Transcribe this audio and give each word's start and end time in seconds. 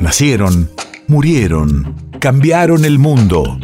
Nacieron, 0.00 0.70
murieron, 1.08 1.94
cambiaron 2.20 2.86
el 2.86 2.98
mundo. 2.98 3.58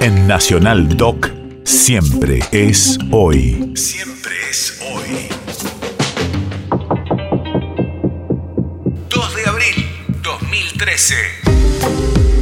En 0.00 0.26
Nacional 0.28 0.98
Doc, 0.98 1.30
siempre 1.64 2.40
es 2.52 2.98
hoy. 3.10 3.72
Siempre 3.74 4.32
es 4.50 4.78
hoy. 4.92 5.28
2 9.08 9.36
de 9.36 9.46
abril 9.48 9.86
2013. 10.22 11.14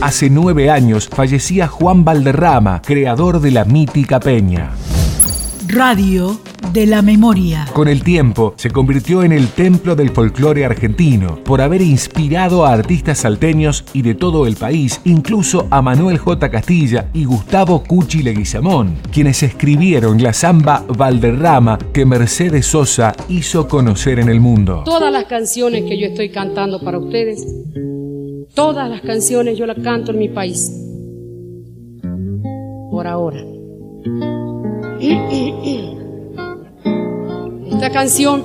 Hace 0.00 0.28
nueve 0.28 0.70
años 0.70 1.08
fallecía 1.08 1.68
Juan 1.68 2.04
Valderrama, 2.04 2.82
creador 2.82 3.40
de 3.40 3.52
la 3.52 3.64
mítica 3.64 4.18
Peña. 4.18 4.72
Radio 5.68 6.40
de 6.74 6.86
la 6.86 7.02
memoria. 7.02 7.66
Con 7.72 7.86
el 7.86 8.02
tiempo 8.02 8.52
se 8.56 8.68
convirtió 8.68 9.22
en 9.22 9.30
el 9.30 9.46
templo 9.46 9.94
del 9.94 10.10
folclore 10.10 10.64
argentino 10.64 11.38
por 11.44 11.60
haber 11.60 11.80
inspirado 11.80 12.66
a 12.66 12.72
artistas 12.72 13.18
salteños 13.18 13.84
y 13.92 14.02
de 14.02 14.16
todo 14.16 14.44
el 14.48 14.56
país, 14.56 15.00
incluso 15.04 15.68
a 15.70 15.80
Manuel 15.80 16.18
J. 16.18 16.50
Castilla 16.50 17.10
y 17.14 17.26
Gustavo 17.26 17.84
Cuchi 17.84 18.24
Leguizamón, 18.24 18.96
quienes 19.12 19.44
escribieron 19.44 20.20
la 20.20 20.32
samba 20.32 20.84
Valderrama 20.88 21.78
que 21.92 22.04
Mercedes 22.04 22.66
Sosa 22.66 23.14
hizo 23.28 23.68
conocer 23.68 24.18
en 24.18 24.28
el 24.28 24.40
mundo. 24.40 24.82
Todas 24.84 25.12
las 25.12 25.26
canciones 25.26 25.84
que 25.84 25.96
yo 25.96 26.08
estoy 26.08 26.30
cantando 26.30 26.80
para 26.80 26.98
ustedes, 26.98 27.46
todas 28.52 28.90
las 28.90 29.00
canciones 29.02 29.56
yo 29.56 29.66
las 29.66 29.78
canto 29.78 30.10
en 30.10 30.18
mi 30.18 30.28
país. 30.28 30.72
Por 32.90 33.06
ahora. 33.06 33.44
Esta 37.84 37.98
canción, 37.98 38.42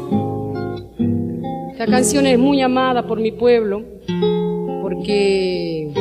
esta 1.71 1.85
canción 1.85 2.25
es 2.25 2.37
muy 2.37 2.59
amada 2.59 3.07
por 3.07 3.21
mi 3.21 3.31
pueblo 3.31 3.85
porque 4.81 5.93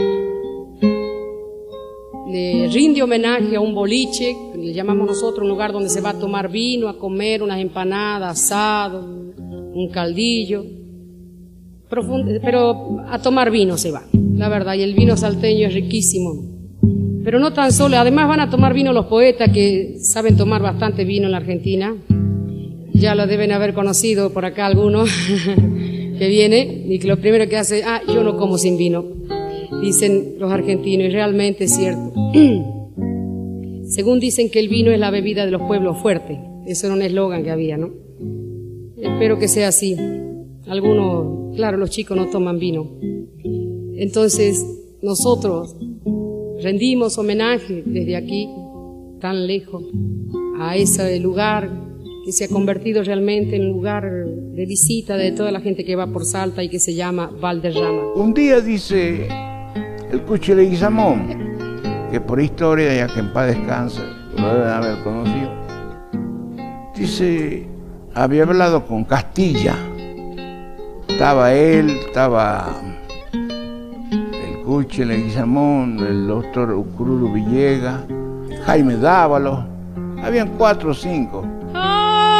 le 2.33 2.67
rinde 2.67 3.01
homenaje 3.01 3.55
a 3.55 3.61
un 3.61 3.77
boliche, 3.77 4.37
le 4.57 4.73
llamamos 4.73 5.07
nosotros 5.07 5.45
un 5.45 5.51
lugar 5.51 5.71
donde 5.71 5.89
se 5.89 6.01
va 6.01 6.11
a 6.11 6.19
tomar 6.19 6.51
vino, 6.51 6.89
a 6.89 6.99
comer 6.99 7.45
unas 7.45 7.61
empanadas, 7.61 8.41
asado, 8.41 9.05
un 9.07 9.89
caldillo, 9.93 10.65
pero 11.89 12.99
a 13.09 13.23
tomar 13.23 13.53
vino 13.53 13.79
se 13.79 13.93
va, 13.93 14.03
la 14.35 14.49
verdad, 14.49 14.75
y 14.75 14.83
el 14.83 14.95
vino 14.95 15.17
salteño 15.17 15.69
es 15.69 15.75
riquísimo. 15.75 16.43
Pero 17.23 17.39
no 17.39 17.53
tan 17.53 17.71
solo, 17.71 17.99
además 17.99 18.27
van 18.27 18.41
a 18.41 18.51
tomar 18.51 18.75
vino 18.75 18.93
los 18.93 19.07
poetas 19.07 19.53
que 19.53 19.99
saben 20.01 20.37
tomar 20.37 20.61
bastante 20.61 21.05
vino 21.05 21.27
en 21.27 21.31
la 21.31 21.39
Argentina 21.39 21.95
ya 22.93 23.15
lo 23.15 23.27
deben 23.27 23.53
haber 23.53 23.75
conocido 23.75 24.33
por 24.33 24.45
acá 24.45 24.67
algunos 24.67 25.11
que 26.19 26.29
viene 26.29 26.85
y 26.89 26.99
que 26.99 27.09
lo 27.09 27.19
primero 27.19 27.49
que 27.49 27.57
hace, 27.57 27.85
ah, 27.85 28.03
yo 28.07 28.23
no 28.25 28.37
como 28.37 28.59
sin 28.59 28.77
vino, 28.77 29.05
dicen 29.81 30.35
los 30.39 30.51
argentinos, 30.51 31.07
y 31.07 31.11
realmente 31.11 31.65
es 31.65 31.75
cierto. 31.75 32.13
Según 33.89 34.21
dicen 34.21 34.51
que 34.51 34.61
el 34.61 34.69
vino 34.69 34.91
es 34.91 34.99
la 34.99 35.11
bebida 35.11 35.45
de 35.45 35.51
los 35.51 35.63
pueblos 35.63 35.99
fuertes, 35.99 36.39
eso 36.67 36.87
era 36.87 36.95
un 36.95 37.03
eslogan 37.03 37.43
que 37.43 37.51
había, 37.51 37.77
¿no? 37.77 37.91
Espero 38.97 39.39
que 39.39 39.49
sea 39.49 39.69
así. 39.69 39.97
Algunos, 40.67 41.57
claro, 41.57 41.79
los 41.79 41.91
chicos 41.91 42.17
no 42.17 42.27
toman 42.27 42.59
vino. 42.59 42.91
Entonces, 43.95 44.65
nosotros 45.01 45.77
rendimos 46.61 47.17
homenaje 47.17 47.83
desde 47.87 48.17
aquí, 48.17 48.49
tan 49.21 49.47
lejos, 49.47 49.85
a 50.61 50.77
ese 50.77 51.19
lugar 51.21 51.88
que 52.29 52.33
se 52.33 52.45
ha 52.45 52.49
convertido 52.49 53.03
realmente 53.03 53.57
en 53.57 53.71
lugar 53.71 54.05
de 54.05 54.67
visita 54.67 55.17
de 55.17 55.33
toda 55.33 55.51
la 55.51 55.63
gente 55.63 55.83
que 55.83 55.97
va 55.97 56.09
por 56.09 56.27
Salta 56.27 56.63
y 56.63 56.69
que 56.69 56.79
se 56.79 56.95
llama 56.95 57.31
Valderrama. 57.41 58.03
Un 58.17 58.35
día 58.35 58.61
dice 58.61 59.29
el 60.13 60.21
Cuchi 60.27 60.53
Leguizamón, 60.53 61.57
que 62.11 62.21
por 62.21 62.39
historia, 62.39 62.95
ya 62.95 63.07
que 63.07 63.21
en 63.21 63.33
paz 63.33 63.47
descanse, 63.47 64.03
lo 64.37 64.47
deben 64.47 64.69
haber 64.69 65.03
conocido, 65.03 65.51
dice, 66.95 67.67
había 68.13 68.43
hablado 68.43 68.85
con 68.85 69.05
Castilla, 69.05 69.75
estaba 71.09 71.55
él, 71.55 71.89
estaba 72.09 72.79
el 73.33 74.65
Cuchi 74.67 75.07
Leguizamón, 75.07 75.99
el 76.07 76.27
doctor 76.27 76.75
Ucruru 76.75 77.33
Villegas, 77.33 78.05
Jaime 78.67 78.97
Dávalo, 78.97 79.65
habían 80.23 80.49
cuatro 80.59 80.91
o 80.91 80.95
cinco 80.95 81.58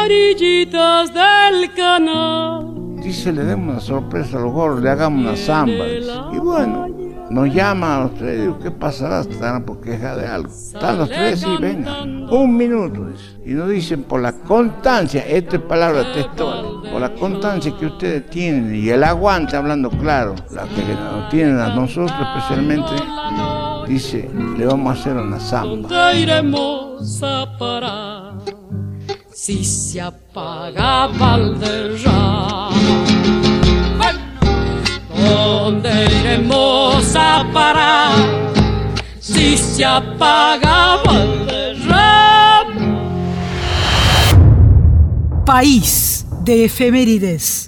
del 0.09 1.73
canal. 1.75 2.95
Dice, 3.01 3.31
le 3.31 3.43
demos 3.43 3.69
una 3.69 3.79
sorpresa 3.79 4.37
a 4.37 4.41
los 4.41 4.51
gorros, 4.51 4.81
le 4.81 4.89
hagamos 4.89 5.21
una 5.21 5.35
samba. 5.35 5.85
Y 6.33 6.39
bueno, 6.39 6.87
nos 7.29 7.53
llama 7.53 7.95
a 7.95 8.03
los 8.03 8.15
tres, 8.15 8.41
digo, 8.41 8.57
¿qué 8.59 8.71
pasará? 8.71 9.21
Estarán 9.21 9.63
por 9.63 9.79
queja 9.81 10.15
de 10.15 10.25
algo. 10.25 10.49
Están 10.49 10.97
los 10.97 11.09
tres, 11.09 11.43
y 11.43 11.61
vengan. 11.61 12.27
Un 12.31 12.57
minuto, 12.57 13.07
Y 13.45 13.51
nos 13.51 13.69
dicen, 13.69 14.03
por 14.03 14.21
la 14.21 14.33
constancia, 14.33 15.23
esta 15.27 15.57
es 15.57 15.61
palabra 15.61 16.11
textual, 16.11 16.81
por 16.91 17.01
la 17.01 17.13
constancia 17.13 17.71
que 17.79 17.85
ustedes 17.85 18.29
tienen 18.31 18.73
y 18.73 18.89
el 18.89 19.03
aguante, 19.03 19.55
hablando 19.55 19.91
claro, 19.91 20.33
la 20.51 20.63
que 20.63 20.81
nos 20.93 21.29
tienen 21.29 21.59
a 21.59 21.75
nosotros 21.75 22.11
especialmente, 22.35 22.91
dice, 23.87 24.29
le 24.57 24.65
vamos 24.65 24.97
a 24.97 24.99
hacer 24.99 25.15
una 25.15 25.39
samba. 25.39 26.13
iremos 26.13 27.21
a 27.21 27.45
parar? 27.59 28.33
Si 29.41 29.63
se 29.63 30.01
apaga 30.01 31.07
Valderrama. 31.07 32.81
¿Dónde 35.15 36.07
iremos 36.19 37.15
a 37.15 37.49
parar 37.53 38.17
si 39.21 39.55
se 39.55 39.85
apaga 39.85 40.97
Valderrama? 41.05 42.65
País 45.45 46.25
de 46.43 46.65
efemérides. 46.65 47.58